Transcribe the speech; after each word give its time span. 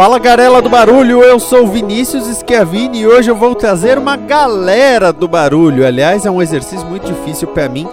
Fala 0.00 0.18
galera 0.18 0.62
do 0.62 0.70
barulho, 0.70 1.22
eu 1.22 1.38
sou 1.38 1.66
Vinícius 1.66 2.24
Schiavini 2.38 3.00
e 3.00 3.06
hoje 3.06 3.30
eu 3.30 3.36
vou 3.36 3.54
trazer 3.54 3.98
uma 3.98 4.16
galera 4.16 5.12
do 5.12 5.28
barulho. 5.28 5.86
Aliás, 5.86 6.24
é 6.24 6.30
um 6.30 6.40
exercício 6.40 6.86
muito 6.86 7.04
difícil 7.12 7.48
para 7.48 7.68
mim 7.68 7.86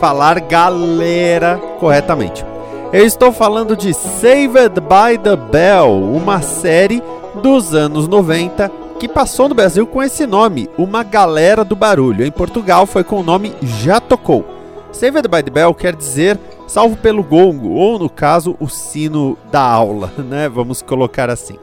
falar 0.00 0.40
galera 0.40 1.60
corretamente. 1.78 2.46
Eu 2.90 3.04
estou 3.04 3.30
falando 3.30 3.76
de 3.76 3.92
Saved 3.92 4.80
by 4.80 5.18
the 5.22 5.36
Bell, 5.36 6.02
uma 6.02 6.40
série 6.40 7.02
dos 7.42 7.74
anos 7.74 8.08
90 8.08 8.72
que 8.98 9.06
passou 9.06 9.46
no 9.46 9.54
Brasil 9.54 9.86
com 9.86 10.02
esse 10.02 10.26
nome, 10.26 10.66
Uma 10.78 11.02
Galera 11.02 11.62
do 11.62 11.76
Barulho. 11.76 12.24
Em 12.24 12.30
Portugal 12.30 12.86
foi 12.86 13.04
com 13.04 13.20
o 13.20 13.22
nome 13.22 13.54
Já 13.60 14.00
Tocou. 14.00 14.46
Saved 14.92 15.28
by 15.28 15.42
the 15.42 15.50
Bell 15.50 15.74
quer 15.74 15.94
dizer 15.94 16.38
salvo 16.70 16.96
pelo 16.96 17.24
gongo, 17.24 17.70
ou 17.70 17.98
no 17.98 18.08
caso, 18.08 18.56
o 18.60 18.68
sino 18.68 19.36
da 19.50 19.60
aula, 19.60 20.12
né? 20.28 20.48
Vamos 20.48 20.80
colocar 20.80 21.28
assim. 21.28 21.58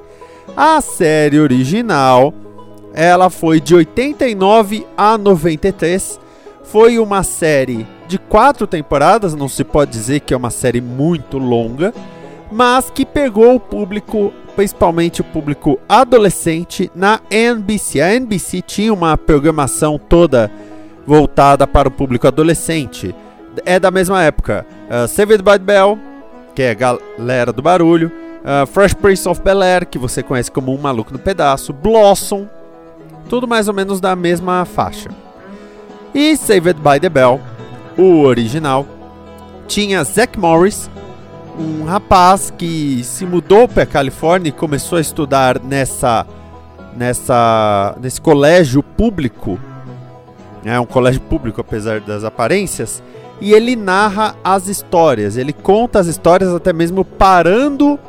A 0.56 0.82
série 0.82 1.40
original, 1.40 2.34
ela 2.94 3.30
foi 3.30 3.62
de 3.62 3.74
89 3.74 4.86
a 4.98 5.18
93, 5.18 6.20
foi 6.62 7.00
uma 7.00 7.24
série 7.24 7.88
de 8.06 8.18
quatro 8.18 8.68
temporadas, 8.68 9.34
não 9.34 9.48
se 9.48 9.64
pode 9.64 9.92
dizer 9.92 10.20
que 10.20 10.34
é 10.34 10.38
uma 10.38 10.50
série 10.50 10.82
muito 10.82 11.38
longa, 11.38 11.94
mas 12.52 12.90
que 12.90 13.06
pegou 13.06 13.56
o 13.56 13.60
público, 13.62 14.34
principalmente 14.58 15.22
o 15.22 15.24
público 15.24 15.80
adolescente, 15.88 16.92
na 16.94 17.22
NBC. 17.32 18.02
A 18.02 18.14
NBC 18.14 18.62
tinha 18.62 18.94
uma 18.94 19.18
programação 19.18 19.98
toda 19.98 20.52
voltada 21.06 21.66
para 21.66 21.88
o 21.88 21.92
público 21.92 22.28
adolescente 22.28 23.16
é 23.66 23.80
da 23.80 23.92
mesma 23.92 24.24
época. 24.24 24.66
Uh, 24.90 25.08
Saved 25.08 25.44
by 25.44 25.54
the 25.54 25.60
Bell, 25.60 26.00
que 26.56 26.62
é 26.62 26.74
galera 26.74 27.52
do 27.52 27.62
barulho. 27.62 28.12
Uh, 28.44 28.66
Fresh 28.66 28.94
Prince 28.94 29.28
of 29.28 29.42
Bel 29.42 29.62
Air, 29.62 29.86
que 29.86 29.98
você 29.98 30.24
conhece 30.24 30.50
como 30.50 30.74
Um 30.74 30.78
Maluco 30.78 31.12
no 31.12 31.20
Pedaço. 31.20 31.74
Blossom, 31.74 32.48
tudo 33.30 33.48
mais 33.48 33.68
ou 33.68 33.74
menos 33.74 34.00
da 34.00 34.16
mesma 34.16 34.64
faixa. 34.64 35.10
E 36.16 36.36
Saved 36.38 36.80
by 36.82 37.00
the 37.02 37.10
Bell, 37.10 37.42
o 37.98 38.22
original, 38.22 38.86
tinha 39.68 40.02
Zack 40.04 40.40
Morris, 40.40 40.90
um 41.60 41.84
rapaz 41.84 42.54
que 42.58 43.04
se 43.04 43.26
mudou 43.26 43.68
para 43.68 43.84
a 43.84 43.86
Califórnia 43.86 44.50
e 44.50 44.54
começou 44.54 44.98
a 44.98 45.02
estudar 45.02 45.60
nessa, 45.62 46.26
nessa, 46.96 47.96
nesse 48.00 48.22
colégio 48.22 48.82
público. 48.82 49.60
É 50.64 50.80
um 50.80 50.86
colégio 50.86 51.22
público, 51.22 51.60
apesar 51.60 52.00
das 52.00 52.24
aparências 52.24 53.04
e 53.40 53.54
ele 53.54 53.76
narra 53.76 54.36
as 54.44 54.68
histórias. 54.68 55.38
Ele 55.38 55.54
conta 55.54 56.00
as 56.00 56.08
histórias 56.08 56.54
até 56.54 56.74
mesmo 56.74 57.06
parando 57.06 58.00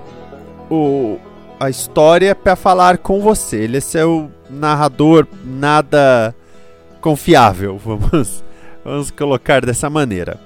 o, 0.70 1.18
a 1.58 1.68
história 1.68 2.34
para 2.34 2.56
falar 2.56 2.98
com 2.98 3.20
você. 3.20 3.56
Ele 3.56 3.76
é 3.76 3.80
seu 3.80 4.30
narrador 4.48 5.26
nada 5.44 6.34
confiável, 7.00 7.78
vamos, 7.84 8.42
vamos 8.84 9.10
colocar 9.10 9.64
dessa 9.64 9.88
maneira. 9.90 10.40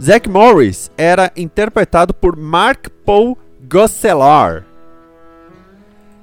Zack 0.00 0.28
Morris 0.28 0.90
era 0.96 1.32
interpretado 1.36 2.12
por 2.12 2.36
Mark 2.36 2.88
Paul 3.04 3.36
Gosselaar. 3.68 4.64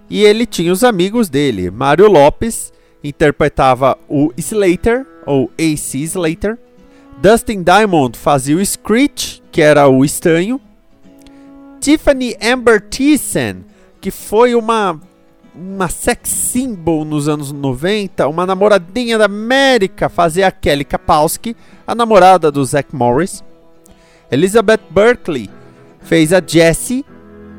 E 0.09 0.23
ele 0.23 0.45
tinha 0.45 0.71
os 0.71 0.83
amigos 0.83 1.27
dele. 1.27 1.71
Mário 1.71 2.07
Lopes 2.07 2.71
interpretava 3.03 3.97
o 4.07 4.31
Slater, 4.37 5.05
ou 5.25 5.49
AC 5.57 5.95
Slater. 5.95 6.57
Dustin 7.21 7.63
Diamond 7.63 8.17
fazia 8.17 8.57
o 8.57 8.65
Screech, 8.65 9.41
que 9.51 9.61
era 9.61 9.87
o 9.87 10.03
estanho. 10.03 10.59
Tiffany 11.79 12.35
Amber 12.41 12.81
Thiessen, 12.81 13.65
que 13.99 14.11
foi 14.11 14.55
uma 14.55 14.99
uma 15.55 15.87
sex 15.87 16.29
symbol 16.29 17.05
nos 17.05 17.27
anos 17.27 17.51
90, 17.51 18.27
uma 18.27 18.45
namoradinha 18.45 19.17
da 19.17 19.25
América, 19.25 20.09
fazia 20.09 20.47
a 20.47 20.51
Kelly 20.51 20.83
Kapowski, 20.83 21.55
a 21.85 21.93
namorada 21.93 22.51
do 22.51 22.65
Zack 22.65 22.95
Morris. 22.95 23.43
Elizabeth 24.31 24.79
Berkley 24.89 25.49
fez 26.01 26.33
a 26.33 26.41
Jessie, 26.45 27.05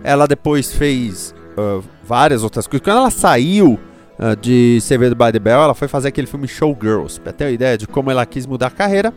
ela 0.03 0.27
depois 0.27 0.73
fez 0.73 1.33
uh, 1.57 1.85
várias 2.03 2.43
outras 2.43 2.67
coisas. 2.67 2.85
Quando 2.85 2.99
ela 2.99 3.11
saiu 3.11 3.79
uh, 4.19 4.35
de 4.35 4.81
Saved 4.81 5.15
by 5.15 5.31
the 5.31 5.39
Bell, 5.39 5.63
ela 5.63 5.75
foi 5.75 5.87
fazer 5.87 6.09
aquele 6.09 6.27
filme 6.27 6.49
Showgirls, 6.49 7.21
pra 7.21 7.33
ter 7.33 7.45
uma 7.45 7.53
ideia 7.53 7.79
de 7.79 7.87
como 7.87 8.11
ela 8.11 8.27
quis 8.27 8.45
mudar 8.45 8.67
a 8.67 8.71
carreira 8.71 9.15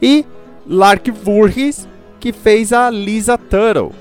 e 0.00 0.24
Lark 0.66 1.10
Voorhees, 1.10 1.88
que 2.20 2.32
fez 2.32 2.72
a 2.72 2.90
Lisa 2.90 3.38
Tuttle. 3.38 3.92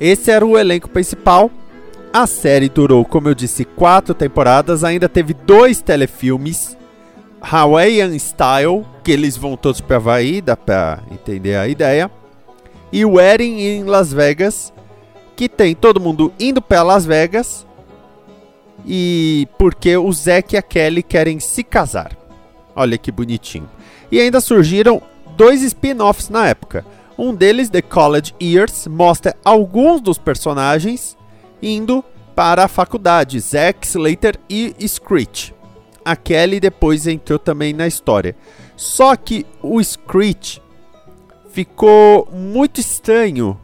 Esse 0.00 0.30
era 0.30 0.44
o 0.44 0.58
elenco 0.58 0.88
principal. 0.88 1.50
A 2.12 2.26
série 2.26 2.68
durou, 2.68 3.04
como 3.04 3.28
eu 3.28 3.34
disse, 3.34 3.64
quatro 3.64 4.14
temporadas. 4.14 4.82
Ainda 4.82 5.08
teve 5.08 5.34
dois 5.34 5.80
telefilmes. 5.80 6.76
Hawaiian 7.40 8.18
Style, 8.18 8.84
que 9.04 9.12
eles 9.12 9.36
vão 9.36 9.56
todos 9.56 9.80
para 9.80 9.96
Havaí, 9.96 10.40
dá 10.40 10.56
para 10.56 11.02
entender 11.10 11.56
a 11.56 11.68
ideia. 11.68 12.10
E 12.92 13.04
Wedding 13.04 13.60
em 13.60 13.84
Las 13.84 14.12
Vegas, 14.12 14.72
que 15.36 15.48
tem 15.48 15.74
todo 15.74 16.00
mundo 16.00 16.32
indo 16.38 16.60
para 16.60 16.82
Las 16.82 17.06
Vegas. 17.06 17.66
E 18.86 19.46
porque 19.58 19.96
o 19.96 20.12
Zack 20.12 20.54
e 20.54 20.58
a 20.58 20.62
Kelly 20.62 21.02
querem 21.02 21.38
se 21.38 21.62
casar. 21.62 22.16
Olha 22.74 22.98
que 22.98 23.12
bonitinho. 23.12 23.68
E 24.10 24.20
ainda 24.20 24.40
surgiram 24.40 25.02
dois 25.36 25.62
spin-offs 25.62 26.28
na 26.28 26.48
época. 26.48 26.84
Um 27.16 27.34
deles, 27.34 27.68
The 27.68 27.82
College 27.82 28.34
Years, 28.40 28.86
mostra 28.86 29.36
alguns 29.44 30.00
dos 30.00 30.18
personagens 30.18 31.16
indo 31.62 32.04
para 32.34 32.64
a 32.64 32.68
faculdade, 32.68 33.38
Zack, 33.38 33.86
Slater 33.86 34.38
e 34.48 34.74
Screech. 34.86 35.54
A 36.04 36.16
Kelly 36.16 36.58
depois 36.58 37.06
entrou 37.06 37.38
também 37.38 37.72
na 37.72 37.86
história. 37.86 38.34
Só 38.76 39.14
que 39.14 39.44
o 39.62 39.82
Screech 39.82 40.62
ficou 41.50 42.26
muito 42.32 42.80
estranho 42.80 43.58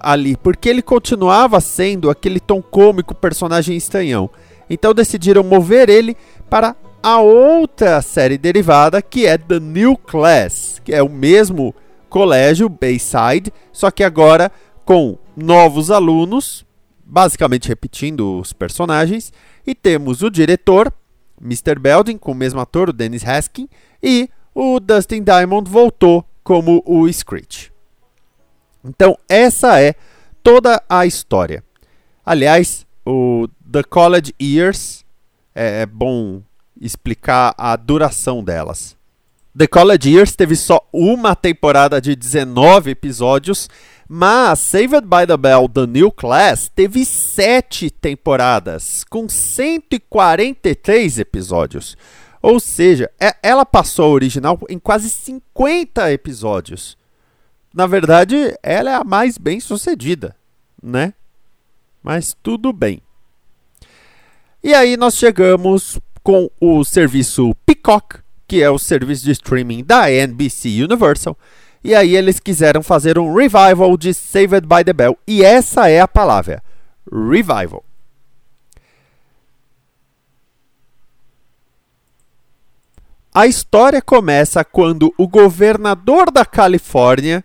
ali, 0.00 0.36
porque 0.36 0.68
ele 0.68 0.82
continuava 0.82 1.60
sendo 1.60 2.08
aquele 2.08 2.40
tom 2.40 2.62
cômico 2.62 3.14
personagem 3.14 3.76
estranhão. 3.76 4.30
Então 4.70 4.94
decidiram 4.94 5.42
mover 5.44 5.90
ele 5.90 6.16
para 6.48 6.74
a 7.02 7.20
outra 7.20 8.00
série 8.00 8.38
derivada 8.38 9.02
que 9.02 9.26
é 9.26 9.36
The 9.36 9.58
New 9.58 9.96
Class, 9.96 10.80
que 10.84 10.94
é 10.94 11.02
o 11.02 11.08
mesmo 11.08 11.74
colégio 12.08 12.68
Bayside, 12.68 13.52
só 13.72 13.90
que 13.90 14.04
agora 14.04 14.52
com 14.84 15.18
novos 15.36 15.90
alunos, 15.90 16.64
basicamente 17.04 17.68
repetindo 17.68 18.38
os 18.38 18.52
personagens, 18.52 19.32
e 19.66 19.74
temos 19.74 20.22
o 20.22 20.30
diretor, 20.30 20.92
Mr. 21.40 21.78
Belding, 21.78 22.18
com 22.18 22.32
o 22.32 22.36
mesmo 22.36 22.60
ator, 22.60 22.90
o 22.90 22.92
Dennis 22.92 23.26
Haskin, 23.26 23.68
e 24.02 24.28
o 24.54 24.78
Dustin 24.78 25.24
Diamond 25.24 25.68
voltou 25.68 26.24
como 26.44 26.82
o 26.86 27.10
Screech. 27.12 27.72
Então, 28.84 29.16
essa 29.28 29.80
é 29.80 29.94
toda 30.42 30.82
a 30.88 31.06
história. 31.06 31.64
Aliás, 32.24 32.86
o 33.04 33.48
The 33.70 33.82
College 33.84 34.34
Years 34.40 35.04
é, 35.54 35.82
é 35.82 35.86
bom 35.86 36.42
explicar 36.82 37.54
a 37.56 37.76
duração 37.76 38.42
delas. 38.42 38.96
The 39.56 39.66
College 39.66 40.10
Years 40.10 40.34
teve 40.34 40.56
só 40.56 40.80
uma 40.92 41.36
temporada 41.36 42.00
de 42.00 42.16
19 42.16 42.90
episódios, 42.90 43.68
mas 44.08 44.58
Saved 44.58 45.02
by 45.02 45.26
the 45.26 45.36
Bell 45.36 45.68
The 45.68 45.86
New 45.86 46.10
Class 46.10 46.70
teve 46.74 47.04
7 47.04 47.90
temporadas, 47.90 49.04
com 49.04 49.28
143 49.28 51.18
episódios. 51.18 51.96
Ou 52.40 52.58
seja, 52.58 53.10
é, 53.20 53.36
ela 53.42 53.64
passou 53.64 54.06
a 54.06 54.08
original 54.08 54.58
em 54.68 54.78
quase 54.78 55.08
50 55.08 56.10
episódios. 56.12 56.96
Na 57.72 57.86
verdade, 57.86 58.56
ela 58.62 58.90
é 58.90 58.94
a 58.94 59.04
mais 59.04 59.38
bem 59.38 59.60
sucedida, 59.60 60.34
né? 60.82 61.14
Mas 62.02 62.36
tudo 62.42 62.72
bem. 62.72 63.00
E 64.64 64.74
aí 64.74 64.96
nós 64.96 65.16
chegamos 65.16 66.00
com 66.22 66.50
o 66.60 66.84
serviço 66.84 67.54
Peacock, 67.66 68.20
que 68.46 68.62
é 68.62 68.70
o 68.70 68.78
serviço 68.78 69.24
de 69.24 69.32
streaming 69.32 69.84
da 69.84 70.10
NBC 70.10 70.82
Universal. 70.82 71.36
E 71.84 71.94
aí 71.94 72.16
eles 72.16 72.38
quiseram 72.38 72.82
fazer 72.82 73.18
um 73.18 73.34
revival 73.34 73.96
de 73.96 74.14
Saved 74.14 74.66
by 74.66 74.84
the 74.84 74.92
Bell. 74.92 75.18
E 75.26 75.42
essa 75.42 75.88
é 75.88 76.00
a 76.00 76.06
palavra: 76.06 76.62
revival. 77.10 77.84
A 83.34 83.46
história 83.46 84.02
começa 84.02 84.62
quando 84.62 85.12
o 85.16 85.26
governador 85.26 86.30
da 86.30 86.44
Califórnia 86.44 87.42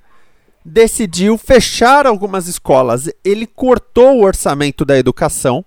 decidiu 0.63 1.37
fechar 1.37 2.05
algumas 2.05 2.47
escolas. 2.49 3.09
Ele 3.23 3.47
cortou 3.47 4.17
o 4.17 4.23
orçamento 4.23 4.83
da 4.83 4.97
educação, 4.97 5.63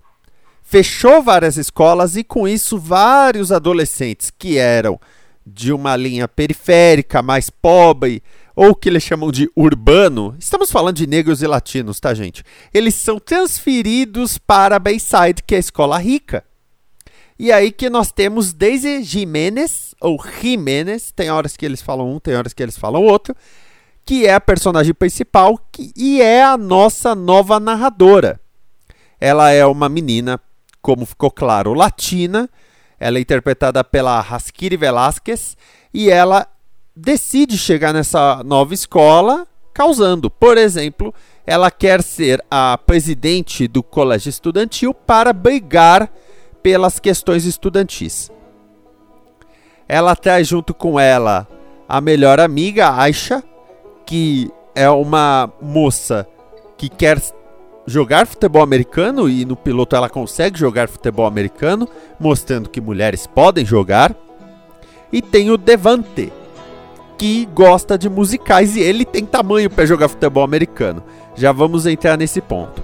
fechou 0.71 1.21
várias 1.21 1.57
escolas 1.57 2.15
e, 2.15 2.23
com 2.23 2.47
isso, 2.47 2.77
vários 2.79 3.51
adolescentes 3.51 4.31
que 4.31 4.57
eram 4.57 4.97
de 5.45 5.73
uma 5.73 5.97
linha 5.97 6.29
periférica, 6.29 7.21
mais 7.21 7.49
pobre, 7.49 8.23
ou 8.55 8.73
que 8.73 8.87
eles 8.87 9.03
chamam 9.03 9.33
de 9.33 9.51
urbano, 9.53 10.33
estamos 10.39 10.71
falando 10.71 10.95
de 10.95 11.05
negros 11.05 11.41
e 11.41 11.47
latinos, 11.47 11.99
tá, 11.99 12.13
gente? 12.13 12.41
Eles 12.73 12.95
são 12.95 13.19
transferidos 13.19 14.37
para 14.37 14.79
Bayside, 14.79 15.43
que 15.45 15.55
é 15.55 15.57
a 15.57 15.59
escola 15.59 15.97
rica. 15.97 16.41
E 17.37 17.51
aí 17.51 17.69
que 17.69 17.89
nós 17.89 18.09
temos 18.09 18.53
Daisy 18.53 19.03
Jimenez, 19.03 19.93
ou 19.99 20.23
Jimenez, 20.41 21.11
tem 21.11 21.29
horas 21.29 21.57
que 21.57 21.65
eles 21.65 21.81
falam 21.81 22.15
um, 22.15 22.17
tem 22.17 22.33
horas 22.33 22.53
que 22.53 22.63
eles 22.63 22.77
falam 22.77 23.03
outro, 23.03 23.35
que 24.05 24.25
é 24.25 24.35
a 24.35 24.39
personagem 24.39 24.93
principal 24.93 25.59
que, 25.69 25.91
e 25.97 26.21
é 26.21 26.41
a 26.41 26.55
nossa 26.55 27.13
nova 27.13 27.59
narradora. 27.59 28.39
Ela 29.19 29.51
é 29.51 29.65
uma 29.65 29.89
menina, 29.89 30.39
como 30.81 31.05
ficou 31.05 31.31
claro, 31.31 31.73
latina. 31.73 32.49
Ela 32.99 33.17
é 33.17 33.21
interpretada 33.21 33.83
pela 33.83 34.19
Raskiri 34.19 34.77
Velasquez 34.77 35.57
e 35.93 36.09
ela 36.09 36.47
decide 36.95 37.57
chegar 37.57 37.93
nessa 37.93 38.43
nova 38.43 38.73
escola 38.73 39.47
causando. 39.73 40.29
Por 40.29 40.57
exemplo, 40.57 41.13
ela 41.45 41.71
quer 41.71 42.03
ser 42.03 42.43
a 42.49 42.77
presidente 42.77 43.67
do 43.67 43.81
colégio 43.81 44.29
estudantil 44.29 44.93
para 44.93 45.33
brigar 45.33 46.11
pelas 46.61 46.99
questões 46.99 47.45
estudantis. 47.45 48.31
Ela 49.87 50.15
traz 50.15 50.47
junto 50.47 50.73
com 50.73 50.99
ela 50.99 51.47
a 51.89 51.99
melhor 51.99 52.39
amiga, 52.39 52.95
Aisha, 52.95 53.43
que 54.05 54.49
é 54.75 54.89
uma 54.89 55.51
moça 55.61 56.27
que 56.77 56.87
quer 56.87 57.19
jogar 57.85 58.27
futebol 58.27 58.61
americano 58.61 59.29
e 59.29 59.45
no 59.45 59.55
piloto 59.55 59.95
ela 59.95 60.09
consegue 60.09 60.59
jogar 60.59 60.87
futebol 60.87 61.25
americano, 61.25 61.87
mostrando 62.19 62.69
que 62.69 62.81
mulheres 62.81 63.27
podem 63.27 63.65
jogar. 63.65 64.15
E 65.11 65.21
tem 65.21 65.51
o 65.51 65.57
Devante, 65.57 66.31
que 67.17 67.45
gosta 67.53 67.97
de 67.97 68.09
musicais 68.09 68.75
e 68.75 68.81
ele 68.81 69.05
tem 69.05 69.25
tamanho 69.25 69.69
para 69.69 69.85
jogar 69.85 70.07
futebol 70.07 70.43
americano. 70.43 71.03
Já 71.35 71.51
vamos 71.51 71.85
entrar 71.85 72.17
nesse 72.17 72.41
ponto. 72.41 72.81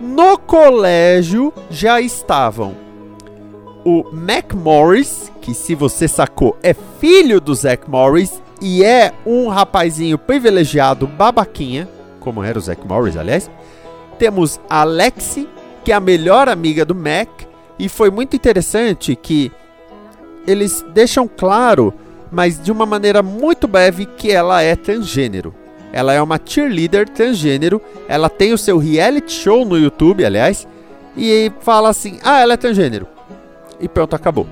No 0.00 0.38
colégio 0.38 1.52
já 1.70 2.00
estavam 2.00 2.74
o 3.84 4.04
Mac 4.12 4.52
Morris, 4.54 5.30
que 5.40 5.54
se 5.54 5.74
você 5.74 6.06
sacou 6.08 6.56
é 6.62 6.74
filho 6.74 7.40
do 7.40 7.54
Zack 7.54 7.88
Morris 7.88 8.42
e 8.60 8.84
é 8.84 9.12
um 9.24 9.48
rapazinho 9.48 10.18
privilegiado 10.18 11.06
babaquinha, 11.06 11.88
como 12.18 12.44
era 12.44 12.58
o 12.58 12.62
Zack 12.62 12.86
Morris, 12.86 13.16
aliás. 13.16 13.50
Temos 14.20 14.60
a 14.68 14.84
Lexi, 14.84 15.48
que 15.82 15.90
é 15.90 15.94
a 15.94 16.00
melhor 16.00 16.46
amiga 16.46 16.84
do 16.84 16.94
Mac, 16.94 17.28
e 17.78 17.88
foi 17.88 18.10
muito 18.10 18.36
interessante 18.36 19.16
que 19.16 19.50
eles 20.46 20.84
deixam 20.92 21.26
claro, 21.26 21.94
mas 22.30 22.62
de 22.62 22.70
uma 22.70 22.84
maneira 22.84 23.22
muito 23.22 23.66
breve, 23.66 24.04
que 24.04 24.30
ela 24.30 24.60
é 24.60 24.76
transgênero. 24.76 25.54
Ela 25.90 26.12
é 26.12 26.20
uma 26.20 26.38
cheerleader 26.44 27.08
transgênero, 27.08 27.80
ela 28.06 28.28
tem 28.28 28.52
o 28.52 28.58
seu 28.58 28.76
reality 28.76 29.32
show 29.32 29.64
no 29.64 29.78
YouTube, 29.78 30.22
aliás, 30.22 30.68
e 31.16 31.50
fala 31.60 31.88
assim: 31.88 32.20
"Ah, 32.22 32.40
ela 32.40 32.52
é 32.52 32.56
transgênero" 32.58 33.08
e 33.80 33.88
pronto, 33.88 34.14
acabou. 34.14 34.46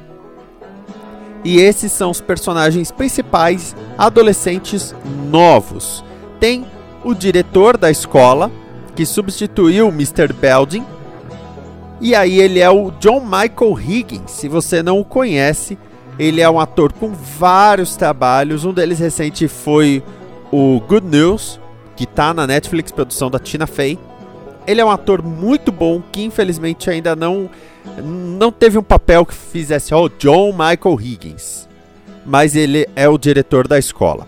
E 1.44 1.60
esses 1.60 1.92
são 1.92 2.10
os 2.10 2.22
personagens 2.22 2.90
principais 2.90 3.76
adolescentes 3.98 4.94
novos. 5.30 6.02
Tem 6.40 6.66
o 7.04 7.14
diretor 7.14 7.76
da 7.76 7.90
escola, 7.90 8.50
que 8.98 9.06
substituiu 9.06 9.90
Mr. 9.90 10.32
Belding. 10.32 10.84
E 12.00 12.16
aí 12.16 12.40
ele 12.40 12.58
é 12.58 12.68
o 12.68 12.90
John 12.90 13.20
Michael 13.20 13.78
Higgins. 13.78 14.32
Se 14.32 14.48
você 14.48 14.82
não 14.82 14.98
o 14.98 15.04
conhece, 15.04 15.78
ele 16.18 16.40
é 16.40 16.50
um 16.50 16.58
ator 16.58 16.92
com 16.92 17.12
vários 17.12 17.94
trabalhos. 17.94 18.64
Um 18.64 18.72
deles 18.72 18.98
recente 18.98 19.46
foi 19.46 20.02
o 20.50 20.80
Good 20.80 21.06
News, 21.06 21.60
que 21.94 22.02
está 22.02 22.34
na 22.34 22.44
Netflix, 22.44 22.90
produção 22.90 23.30
da 23.30 23.38
Tina 23.38 23.68
Fey. 23.68 23.96
Ele 24.66 24.80
é 24.80 24.84
um 24.84 24.90
ator 24.90 25.22
muito 25.22 25.70
bom 25.70 26.02
que 26.10 26.24
infelizmente 26.24 26.90
ainda 26.90 27.14
não 27.14 27.48
não 28.02 28.50
teve 28.50 28.78
um 28.78 28.82
papel 28.82 29.24
que 29.24 29.32
fizesse 29.32 29.94
o 29.94 30.02
oh, 30.02 30.08
John 30.08 30.50
Michael 30.50 31.00
Higgins, 31.00 31.68
mas 32.26 32.56
ele 32.56 32.84
é 32.96 33.08
o 33.08 33.16
diretor 33.16 33.68
da 33.68 33.78
escola. 33.78 34.26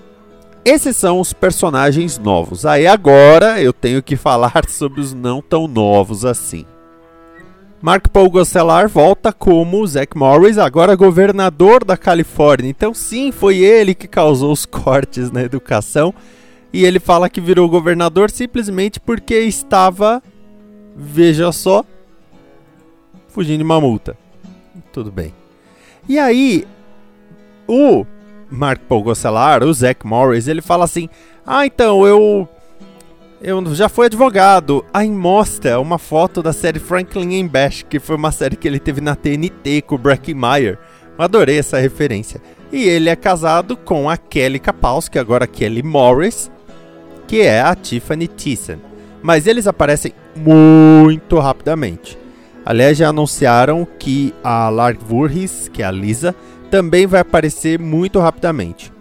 Esses 0.65 0.97
são 0.97 1.21
os 1.21 1.33
personagens 1.33 2.19
novos. 2.19 2.67
Aí 2.67 2.87
agora 2.87 3.61
eu 3.61 3.73
tenho 3.73 4.03
que 4.03 4.15
falar 4.17 4.69
sobre 4.69 5.01
os 5.01 5.15
não 5.15 5.41
tão 5.41 5.67
novos 5.67 6.25
assim. 6.25 6.67
Mark 7.83 8.09
Paul 8.09 8.29
Gosselaar 8.29 8.91
volta 8.91 9.33
como 9.33 9.87
Zach 9.87 10.15
Morris, 10.15 10.59
agora 10.59 10.95
governador 10.95 11.83
da 11.83 11.97
Califórnia. 11.97 12.69
Então 12.69 12.93
sim, 12.93 13.33
foi 13.33 13.57
ele 13.57 13.95
que 13.95 14.07
causou 14.07 14.53
os 14.53 14.67
cortes 14.67 15.31
na 15.31 15.43
educação. 15.43 16.15
E 16.73 16.85
ele 16.85 17.01
fala 17.01 17.31
que 17.31 17.41
virou 17.41 17.69
governador 17.69 18.31
simplesmente 18.31 19.01
porque 19.01 19.41
estava, 19.41 20.23
veja 20.95 21.51
só, 21.53 21.85
fugindo 23.29 23.59
de 23.59 23.65
uma 23.65 23.81
multa. 23.81 24.17
Tudo 24.93 25.11
bem. 25.11 25.35
E 26.09 26.19
aí, 26.19 26.67
o 27.67 28.05
Mark 28.50 28.81
Paul 28.88 29.02
Gosselaar, 29.02 29.62
o 29.62 29.73
Zach 29.73 30.06
Morris, 30.06 30.49
ele 30.49 30.61
fala 30.61 30.85
assim: 30.85 31.08
Ah, 31.47 31.64
então 31.64 32.06
eu. 32.06 32.49
Eu 33.43 33.75
já 33.75 33.88
fui 33.88 34.05
advogado. 34.05 34.85
Aí 34.93 35.08
mostra 35.08 35.81
uma 35.81 35.97
foto 35.97 36.43
da 36.43 36.52
série 36.52 36.79
Franklin 36.79 37.41
and 37.41 37.47
Bash, 37.47 37.87
que 37.88 37.99
foi 37.99 38.17
uma 38.17 38.31
série 38.31 38.55
que 38.55 38.69
ele 38.69 38.79
teve 38.79 39.00
na 39.00 39.17
TNT 39.17 39.81
com 39.81 39.94
o 39.94 39.99
Bracky 39.99 40.35
Meyer. 40.35 40.79
Adorei 41.17 41.58
essa 41.58 41.79
referência. 41.79 42.41
E 42.70 42.85
ele 42.85 43.08
é 43.08 43.17
casado 43.17 43.79
com 43.79 44.11
a 44.11 44.17
Kelly 44.19 44.58
Kapowski, 44.58 45.19
agora 45.19 45.47
Kelly 45.47 45.82
Morris, 45.82 46.50
que 47.26 47.41
é 47.41 47.62
a 47.62 47.75
Tiffany 47.75 48.28
Thiessen. 48.28 48.80
Mas 49.23 49.47
eles 49.47 49.66
aparecem 49.66 50.12
muito 50.37 51.38
rapidamente. 51.38 52.19
Aliás, 52.64 52.97
já 52.97 53.09
anunciaram 53.09 53.87
que 53.99 54.35
a 54.45 54.69
Lark 54.69 55.02
Voorhees, 55.02 55.69
que 55.73 55.83
é 55.83 55.87
a 55.87 55.90
Lisa, 55.90 56.35
também 56.71 57.07
vai 57.07 57.21
aparecer 57.21 57.79
muito 57.79 58.19
rapidamente. 58.19 58.93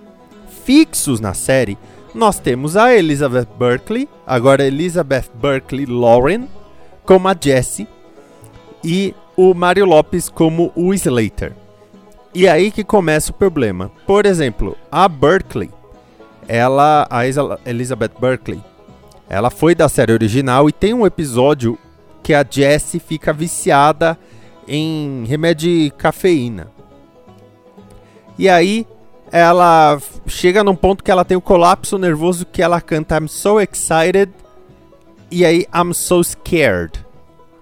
Fixos 0.64 1.20
na 1.20 1.34
série, 1.34 1.78
nós 2.14 2.40
temos 2.40 2.76
a 2.76 2.94
Elizabeth 2.94 3.48
Berkley, 3.58 4.10
agora 4.26 4.66
Elizabeth 4.66 5.26
Berkley 5.36 5.86
Lauren, 5.86 6.48
como 7.06 7.28
a 7.28 7.36
Jessie, 7.40 7.88
e 8.84 9.14
o 9.38 9.54
Mario 9.54 9.86
Lopes 9.86 10.30
como 10.30 10.72
o 10.76 10.94
Slater. 10.94 11.54
E 12.34 12.48
aí 12.48 12.72
que 12.72 12.84
começa 12.84 13.32
o 13.32 13.36
problema. 13.36 13.92
Por 14.06 14.26
exemplo, 14.26 14.76
a 14.92 15.08
Berkeley, 15.08 15.70
ela, 16.48 17.08
a 17.10 17.24
Elizabeth 17.66 18.12
Berkley, 18.20 18.62
ela 19.30 19.50
foi 19.50 19.76
da 19.76 19.88
série 19.88 20.12
original 20.12 20.68
e 20.68 20.72
tem 20.72 20.94
um 20.94 21.06
episódio 21.06 21.78
que 22.24 22.34
a 22.34 22.46
Jessie 22.48 23.00
fica 23.00 23.32
viciada 23.32 24.18
em 24.68 25.24
remédio 25.26 25.70
de 25.70 25.92
cafeína. 25.98 26.79
E 28.40 28.48
aí 28.48 28.88
ela 29.30 30.02
chega 30.26 30.64
num 30.64 30.76
ponto 30.76 31.04
que 31.04 31.12
ela 31.12 31.26
tem 31.26 31.36
um 31.36 31.42
colapso 31.42 31.98
nervoso 31.98 32.46
que 32.46 32.62
ela 32.62 32.80
canta 32.80 33.18
I'm 33.18 33.28
so 33.28 33.60
excited 33.60 34.32
e 35.30 35.44
aí 35.46 35.68
I'm 35.76 35.94
so 35.94 36.24
scared. 36.24 36.94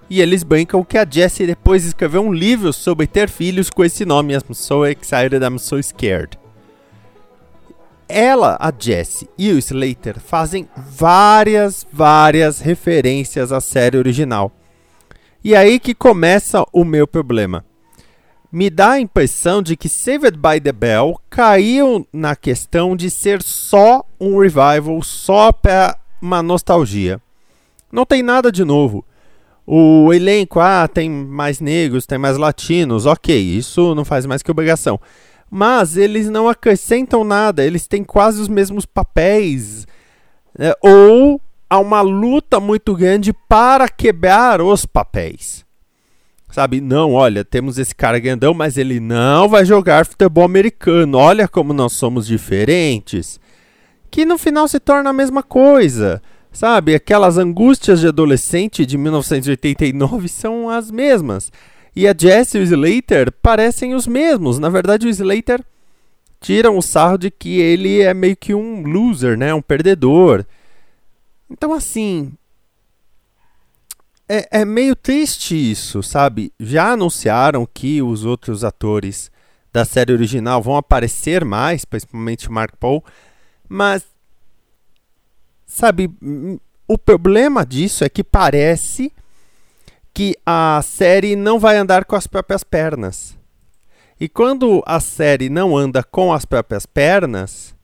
E 0.07 0.21
eles 0.21 0.43
brincam 0.43 0.83
que 0.83 0.95
a 0.95 1.05
Jessie 1.09 1.47
depois 1.47 1.83
escreveu 1.83 2.21
um 2.21 2.31
livro 2.31 2.71
sobre 2.71 3.07
ter 3.07 3.27
filhos 3.27 3.71
com 3.71 3.83
esse 3.83 4.05
nome, 4.05 4.35
I'm 4.35 4.53
so 4.53 4.85
excited, 4.85 5.43
I'm 5.43 5.57
so 5.57 5.81
scared. 5.81 6.37
Ela, 8.07 8.55
a 8.59 8.71
Jessie 8.71 9.27
e 9.35 9.51
o 9.51 9.57
Slater 9.57 10.19
fazem 10.19 10.69
várias, 10.77 11.87
várias 11.91 12.61
referências 12.61 13.51
à 13.51 13.59
série 13.59 13.97
original. 13.97 14.51
E 15.43 15.55
aí 15.55 15.79
que 15.79 15.95
começa 15.95 16.63
o 16.71 16.85
meu 16.85 17.07
problema. 17.07 17.65
Me 18.51 18.69
dá 18.69 18.91
a 18.91 18.99
impressão 18.99 19.61
de 19.61 19.75
que 19.75 19.89
Saved 19.89 20.37
by 20.37 20.61
the 20.61 20.71
Bell 20.71 21.19
caiu 21.29 22.07
na 22.13 22.35
questão 22.35 22.95
de 22.95 23.09
ser 23.09 23.41
só 23.41 24.05
um 24.19 24.39
revival, 24.39 25.01
só 25.03 25.51
para 25.51 25.97
uma 26.21 26.41
nostalgia. 26.41 27.21
Não 27.91 28.05
tem 28.05 28.23
nada 28.23 28.51
de 28.51 28.63
novo. 28.63 29.03
O 29.65 30.13
elenco, 30.13 30.61
ah, 30.61 30.87
tem 30.87 31.09
mais 31.09 31.59
negros, 31.59 32.05
tem 32.05 32.17
mais 32.17 32.37
latinos, 32.37 33.05
ok, 33.05 33.37
isso 33.37 33.93
não 33.93 34.05
faz 34.05 34.25
mais 34.25 34.41
que 34.41 34.49
obrigação. 34.49 34.99
mas 35.49 35.95
eles 35.95 36.29
não 36.29 36.49
acrescentam 36.49 37.23
nada, 37.23 37.63
eles 37.63 37.87
têm 37.87 38.03
quase 38.03 38.41
os 38.41 38.47
mesmos 38.47 38.85
papéis. 38.85 39.85
Né? 40.57 40.73
Ou 40.81 41.41
há 41.69 41.79
uma 41.79 42.01
luta 42.01 42.59
muito 42.59 42.95
grande 42.95 43.33
para 43.33 43.89
quebrar 43.89 44.61
os 44.61 44.85
papéis. 44.85 45.66
Sabe, 46.49 46.79
não, 46.79 47.13
olha, 47.13 47.43
temos 47.43 47.77
esse 47.77 47.93
cara 47.93 48.19
grandão, 48.19 48.53
mas 48.53 48.77
ele 48.77 48.99
não 48.99 49.49
vai 49.49 49.65
jogar 49.65 50.05
futebol 50.05 50.45
americano. 50.45 51.17
Olha 51.17 51.47
como 51.47 51.73
nós 51.73 51.93
somos 51.93 52.25
diferentes. 52.25 53.39
Que 54.09 54.25
no 54.25 54.37
final 54.37 54.67
se 54.67 54.79
torna 54.79 55.09
a 55.09 55.13
mesma 55.13 55.43
coisa. 55.43 56.21
Sabe, 56.51 56.95
aquelas 56.95 57.37
angústias 57.37 57.99
de 57.99 58.07
adolescente 58.07 58.85
de 58.85 58.97
1989 58.97 60.27
são 60.27 60.69
as 60.69 60.89
mesmas. 60.89 61.51
E 61.95 62.07
a 62.07 62.15
Jess 62.17 62.55
e 62.55 62.59
o 62.59 62.63
Slater 62.63 63.31
parecem 63.31 63.93
os 63.93 64.07
mesmos. 64.07 64.57
Na 64.57 64.69
verdade, 64.69 65.05
o 65.05 65.09
Slater 65.09 65.63
tira 66.39 66.71
o 66.71 66.81
sarro 66.81 67.17
de 67.17 67.29
que 67.29 67.59
ele 67.59 68.01
é 68.01 68.13
meio 68.13 68.35
que 68.35 68.53
um 68.53 68.83
loser, 68.83 69.37
né? 69.37 69.53
Um 69.53 69.61
perdedor. 69.61 70.45
Então, 71.49 71.73
assim, 71.73 72.33
é, 74.29 74.61
é 74.61 74.65
meio 74.65 74.95
triste 74.95 75.55
isso, 75.55 76.03
sabe? 76.03 76.51
Já 76.59 76.91
anunciaram 76.91 77.65
que 77.65 78.01
os 78.01 78.25
outros 78.25 78.63
atores 78.63 79.31
da 79.71 79.85
série 79.85 80.11
original 80.13 80.61
vão 80.61 80.75
aparecer 80.75 81.45
mais, 81.45 81.85
principalmente 81.85 82.49
o 82.49 82.51
Mark 82.51 82.75
Paul, 82.77 83.03
mas 83.69 84.05
sabe, 85.65 86.09
o 86.87 86.97
problema 86.97 87.65
disso 87.65 88.03
é 88.03 88.09
que 88.09 88.23
parece 88.23 89.11
que 90.13 90.35
a 90.45 90.81
série 90.83 91.35
não 91.35 91.59
vai 91.59 91.77
andar 91.77 92.05
com 92.05 92.15
as 92.15 92.25
próprias 92.25 92.63
pernas. 92.63 93.37
E 94.19 94.27
quando 94.27 94.81
a 94.85 94.99
série 94.99 95.47
não 95.47 95.77
anda 95.77 96.03
com 96.03 96.33
as 96.33 96.43
próprias 96.43 96.87
pernas, 96.87 97.75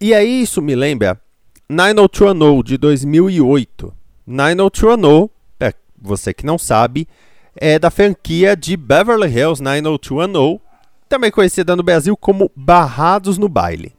e 0.00 0.14
aí 0.14 0.42
isso 0.42 0.62
me 0.62 0.76
lembra 0.76 1.20
90210 1.68 2.64
de 2.64 2.78
2008. 2.78 3.92
90210, 4.26 5.30
é, 5.60 5.74
você 6.00 6.32
que 6.32 6.46
não 6.46 6.58
sabe, 6.58 7.08
é 7.54 7.78
da 7.78 7.90
franquia 7.90 8.56
de 8.56 8.76
Beverly 8.76 9.28
Hills 9.28 9.62
90210, 9.62 10.60
também 11.08 11.30
conhecida 11.30 11.74
no 11.74 11.82
Brasil 11.82 12.16
como 12.16 12.50
Barrados 12.54 13.38
no 13.38 13.48
Baile. 13.48 13.94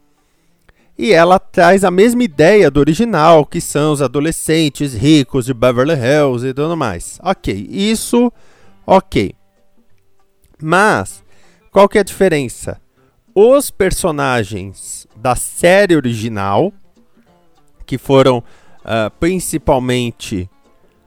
E 0.97 1.13
ela 1.13 1.38
traz 1.38 1.83
a 1.83 1.91
mesma 1.91 2.24
ideia 2.24 2.71
do 2.71 2.79
original, 2.79 3.45
que 3.45 3.62
são 3.62 3.93
os 3.93 4.01
adolescentes 4.01 4.93
ricos 4.95 5.45
de 5.45 5.53
Beverly 5.53 5.93
Hills 5.93 6.47
e 6.47 6.53
tudo 6.53 6.75
mais. 6.75 7.19
Ok, 7.21 7.67
isso, 7.69 8.31
ok. 8.86 9.33
Mas, 10.59 11.24
qual 11.71 11.88
que 11.88 12.00
é 12.00 12.01
a 12.01 12.03
diferença? 12.03 12.81
Os 13.36 13.69
personagens 13.69 15.07
da 15.15 15.36
série 15.36 15.95
original 15.95 16.74
que 17.88 17.98
foram 17.98 18.38
uh, 18.38 19.10
principalmente 19.20 20.48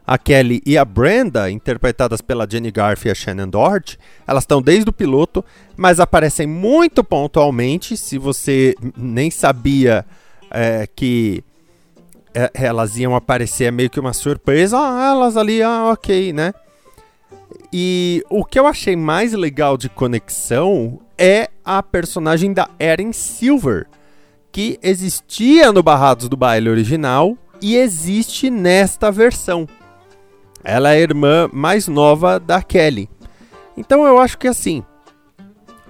a 0.05 0.19
Kelly 0.19 0.61
e 0.67 0.77
a 0.77 0.85
Brenda, 0.85 1.49
interpretadas 1.49 2.21
pela 2.21 2.45
Jenny 2.51 2.73
Garth 2.73 3.05
e 3.05 3.11
a 3.11 3.15
Shannon 3.15 3.49
Doherty, 3.49 3.97
elas 4.27 4.43
estão 4.43 4.61
desde 4.61 4.91
o 4.91 4.93
piloto, 4.93 5.45
mas 5.77 6.01
aparecem 6.01 6.49
muito 6.49 7.05
pontualmente. 7.05 7.97
Se 7.97 8.19
você 8.19 8.75
nem 8.97 9.31
sabia 9.31 10.05
é, 10.51 10.89
que 10.97 11.45
é, 12.35 12.51
elas 12.55 12.97
iam 12.97 13.15
aparecer, 13.15 13.67
é 13.67 13.71
meio 13.71 13.89
que 13.89 14.01
uma 14.01 14.13
surpresa. 14.13 14.77
Ah, 14.77 15.13
elas 15.13 15.37
ali, 15.37 15.63
ah, 15.63 15.91
ok, 15.93 16.33
né? 16.33 16.53
E 17.73 18.25
o 18.29 18.45
que 18.45 18.59
eu 18.59 18.67
achei 18.67 18.97
mais 18.97 19.33
legal 19.33 19.77
de 19.77 19.89
conexão 19.89 20.99
é 21.17 21.51
a 21.65 21.83
personagem 21.85 22.53
da 22.53 22.69
Erin 22.81 23.13
Silver, 23.13 23.87
que 24.53 24.79
existia 24.83 25.73
no 25.73 25.83
Barrados 25.83 26.29
do 26.29 26.37
Baile 26.37 26.69
original 26.69 27.37
e 27.61 27.77
existe 27.77 28.51
nesta 28.51 29.11
versão. 29.11 29.67
Ela 30.63 30.91
é 30.91 30.97
a 30.97 31.01
irmã 31.01 31.49
mais 31.53 31.89
nova 31.89 32.39
da 32.39 32.63
Kelly. 32.63 33.09
Então 33.77 34.05
eu 34.05 34.19
acho 34.19 34.37
que 34.37 34.49
assim, 34.49 34.85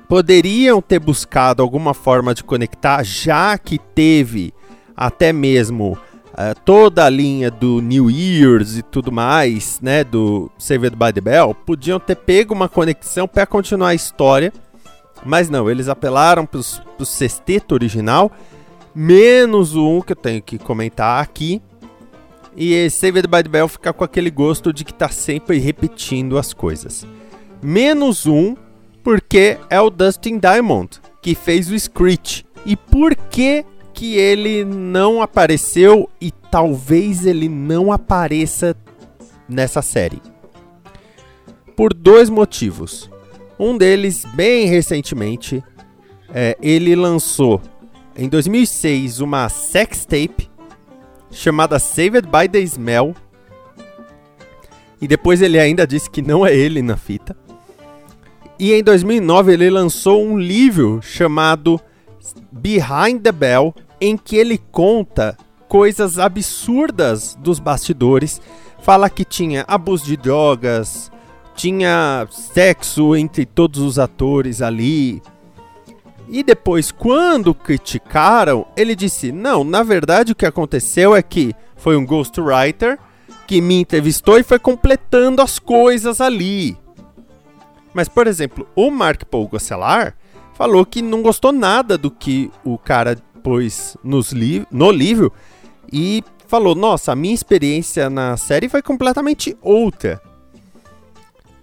poderiam 0.09 0.83
ter 0.83 0.99
buscado 0.99 1.63
alguma 1.63 1.95
forma 1.95 2.35
de 2.35 2.45
conectar, 2.45 3.03
já 3.03 3.57
que 3.57 3.79
teve 3.79 4.53
até 4.97 5.33
mesmo 5.33 5.93
uh, 6.33 6.61
toda 6.65 7.05
a 7.05 7.09
linha 7.09 7.51
do 7.51 7.81
New 7.81 8.11
Year's 8.11 8.77
e 8.77 8.83
tudo 8.83 9.11
mais, 9.11 9.81
né, 9.81 10.05
do 10.05 10.51
Saved 10.59 10.97
by 10.97 11.13
the 11.13 11.21
Bell, 11.21 11.55
podiam 11.55 11.99
ter 11.99 12.17
pego 12.17 12.53
uma 12.53 12.69
conexão 12.69 13.27
para 13.27 13.47
continuar 13.47 13.89
a 13.89 13.95
história, 13.95 14.53
mas 15.25 15.49
não, 15.51 15.71
eles 15.71 15.89
apelaram 15.89 16.47
para 16.47 16.61
o 16.99 17.05
sexteto 17.05 17.73
original 17.73 18.31
menos 18.95 19.75
1 19.75 20.03
que 20.03 20.13
eu 20.13 20.17
tenho 20.17 20.43
que 20.43 20.59
comentar 20.59 21.23
aqui. 21.23 21.63
E 22.57 22.89
Saved 22.91 23.29
by 23.29 23.43
the 23.43 23.49
Bell 23.49 23.69
fica 23.69 23.93
com 23.93 24.05
aquele 24.05 24.31
gosto 24.31 24.73
de 24.73 24.85
que 24.85 24.93
tá 24.93 25.09
sempre 25.09 25.59
repetindo 25.59 26.37
as 26.37 26.53
coisas. 26.53 27.07
Menos 27.63 28.27
um, 28.27 28.57
porque 29.03 29.59
é 29.69 29.81
o 29.81 29.91
Dustin 29.91 30.39
Diamond 30.39 31.01
que 31.23 31.35
fez 31.35 31.71
o 31.71 31.79
Screech. 31.79 32.45
E 32.65 32.77
por 32.77 33.15
que 33.15 33.65
que 33.93 34.17
ele 34.17 34.65
não 34.65 35.23
apareceu 35.23 36.09
e 36.21 36.31
talvez 36.31 37.27
ele 37.27 37.49
não 37.49 37.93
apareça 37.93 38.77
nessa 39.49 39.83
série? 39.83 40.21
Por 41.77 41.95
dois 41.95 42.29
motivos. 42.29 43.10
Um 43.63 43.77
deles, 43.77 44.25
bem 44.25 44.65
recentemente, 44.65 45.63
é, 46.33 46.57
ele 46.63 46.97
lançou 46.97 47.61
em 48.17 48.27
2006 48.27 49.21
uma 49.21 49.51
sex 49.51 50.07
tape 50.07 50.49
chamada 51.31 51.79
Saved 51.79 52.27
by 52.27 52.49
the 52.49 52.59
Smell. 52.61 53.15
E 54.99 55.07
depois 55.07 55.43
ele 55.43 55.59
ainda 55.59 55.87
disse 55.87 56.09
que 56.09 56.23
não 56.23 56.47
é 56.47 56.57
ele 56.57 56.81
na 56.81 56.97
fita. 56.97 57.37
E 58.59 58.73
em 58.73 58.83
2009 58.83 59.53
ele 59.53 59.69
lançou 59.69 60.25
um 60.25 60.39
livro 60.39 61.01
chamado 61.03 61.79
Behind 62.51 63.21
the 63.23 63.31
Bell, 63.31 63.75
em 64.01 64.17
que 64.17 64.37
ele 64.37 64.57
conta 64.57 65.37
coisas 65.69 66.19
absurdas 66.19 67.37
dos 67.39 67.59
bastidores. 67.59 68.41
Fala 68.81 69.11
que 69.11 69.23
tinha 69.23 69.67
abuso 69.69 70.07
de 70.07 70.17
drogas, 70.17 71.13
tinha 71.61 72.27
sexo 72.31 73.15
entre 73.15 73.45
todos 73.45 73.81
os 73.81 73.99
atores 73.99 74.63
ali, 74.63 75.23
e 76.27 76.43
depois, 76.43 76.91
quando 76.91 77.53
criticaram, 77.53 78.67
ele 78.75 78.97
disse: 78.97 79.31
Não, 79.31 79.63
na 79.63 79.83
verdade 79.83 80.33
o 80.33 80.35
que 80.35 80.47
aconteceu 80.47 81.15
é 81.15 81.23
que 81.23 81.55
foi 81.77 81.97
um 81.97 82.07
ghostwriter 82.07 82.99
que 83.47 83.61
me 83.61 83.81
entrevistou 83.81 84.39
e 84.39 84.43
foi 84.43 84.59
completando 84.59 85.43
as 85.43 85.59
coisas 85.59 86.21
ali. 86.21 86.79
Mas, 87.93 88.09
por 88.09 88.27
exemplo, 88.27 88.67
o 88.75 88.91
Mark 88.91 89.25
Paul 89.25 89.49
Gosselar 89.49 90.15
falou 90.55 90.87
que 90.87 91.03
não 91.03 91.21
gostou 91.21 91.53
nada 91.53 91.99
do 91.99 92.11
que 92.11 92.51
o 92.65 92.79
cara 92.79 93.19
pôs 93.43 93.99
nos 94.03 94.33
li 94.33 94.65
no 94.71 94.91
livro 94.91 95.31
e 95.93 96.25
falou: 96.47 96.75
Nossa, 96.75 97.13
a 97.13 97.17
minha 97.17 97.35
experiência 97.35 98.09
na 98.09 98.39
série 98.39 98.69
foi 98.69 98.81
completamente 98.81 99.55
outra. 99.61 100.30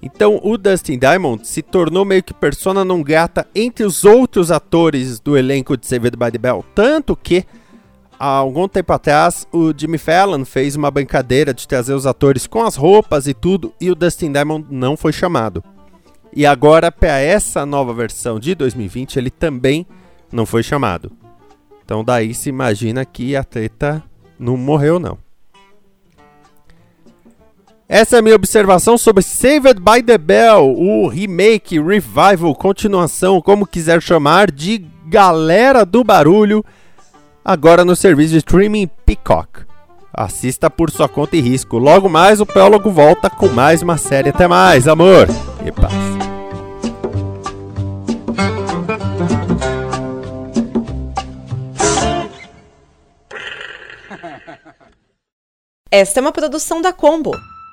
Então 0.01 0.39
o 0.43 0.57
Dustin 0.57 0.97
Diamond 0.97 1.47
se 1.47 1.61
tornou 1.61 2.05
meio 2.05 2.23
que 2.23 2.33
persona 2.33 2.85
não 2.85 3.01
grata 3.01 3.47
entre 3.55 3.83
os 3.83 4.03
outros 4.03 4.51
atores 4.51 5.19
do 5.19 5.37
elenco 5.37 5.75
de 5.75 5.87
Saved 5.87 6.15
by 6.15 6.31
the 6.31 6.37
Bell. 6.37 6.63
Tanto 6.75 7.15
que, 7.15 7.45
há 8.19 8.27
algum 8.27 8.67
tempo 8.67 8.93
atrás, 8.93 9.47
o 9.51 9.73
Jimmy 9.75 9.97
Fallon 9.97 10.45
fez 10.45 10.75
uma 10.75 10.91
brincadeira 10.91 11.53
de 11.53 11.67
trazer 11.67 11.93
os 11.93 12.05
atores 12.05 12.45
com 12.45 12.63
as 12.63 12.75
roupas 12.75 13.27
e 13.27 13.33
tudo, 13.33 13.73
e 13.81 13.89
o 13.89 13.95
Dustin 13.95 14.31
Diamond 14.31 14.67
não 14.69 14.95
foi 14.95 15.11
chamado. 15.11 15.63
E 16.33 16.45
agora, 16.45 16.91
para 16.91 17.19
essa 17.19 17.65
nova 17.65 17.93
versão 17.93 18.39
de 18.39 18.53
2020, 18.53 19.17
ele 19.17 19.31
também 19.31 19.87
não 20.31 20.45
foi 20.45 20.61
chamado. 20.61 21.11
Então 21.83 22.03
daí 22.03 22.33
se 22.33 22.49
imagina 22.49 23.05
que 23.05 23.35
a 23.35 23.43
treta 23.43 24.03
não 24.37 24.57
morreu 24.57 24.99
não. 24.99 25.17
Essa 27.89 28.17
é 28.17 28.19
a 28.19 28.21
minha 28.21 28.35
observação 28.35 28.97
sobre 28.97 29.23
Saved 29.23 29.79
by 29.79 30.03
the 30.03 30.17
Bell, 30.17 30.75
o 30.77 31.07
remake, 31.07 31.79
revival, 31.79 32.53
continuação, 32.53 33.41
como 33.41 33.65
quiser 33.65 34.01
chamar, 34.01 34.51
de 34.51 34.85
Galera 35.05 35.85
do 35.85 36.03
Barulho, 36.03 36.65
agora 37.45 37.85
no 37.85 37.95
serviço 37.95 38.31
de 38.31 38.39
streaming 38.39 38.89
Peacock. 39.05 39.61
Assista 40.13 40.69
por 40.69 40.91
sua 40.91 41.07
conta 41.07 41.37
e 41.37 41.39
risco. 41.39 41.77
Logo 41.77 42.09
mais 42.09 42.41
o 42.41 42.45
Pélogo 42.45 42.91
volta 42.91 43.29
com 43.29 43.47
mais 43.47 43.81
uma 43.81 43.97
série. 43.97 44.29
Até 44.29 44.47
mais, 44.47 44.85
amor 44.87 45.27
e 45.65 45.71
paz. 45.71 45.93
Esta 55.89 56.19
é 56.19 56.21
uma 56.21 56.33
produção 56.33 56.81
da 56.81 56.91
Combo. 56.91 57.31